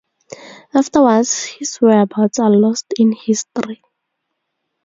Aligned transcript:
Afterwards, 0.73 1.43
his 1.45 1.75
whereabouts 1.75 2.39
are 2.39 2.49
lost 2.49 2.91
in 2.97 3.11
history. 3.11 3.83